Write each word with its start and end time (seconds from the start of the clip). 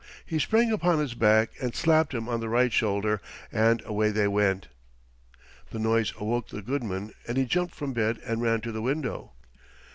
He 0.25 0.39
sprang 0.39 0.71
upon 0.71 0.97
his 0.97 1.13
back 1.13 1.51
and 1.61 1.75
slapped 1.75 2.11
him 2.15 2.27
on 2.27 2.39
the 2.39 2.49
right 2.49 2.73
shoulder, 2.73 3.21
and 3.51 3.83
away 3.85 4.09
they 4.09 4.27
went. 4.27 4.67
The 5.69 5.77
noise 5.77 6.11
awoke 6.19 6.47
the 6.47 6.63
goodman 6.63 7.13
and 7.27 7.37
he 7.37 7.45
jumped 7.45 7.75
from 7.75 7.93
bed 7.93 8.17
and 8.25 8.41
ran 8.41 8.61
to 8.61 8.71
the 8.71 8.81
window. 8.81 9.33